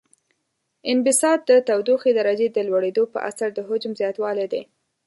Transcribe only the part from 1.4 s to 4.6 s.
د تودوخې درجې د لوړیدو په اثر د حجم زیاتوالی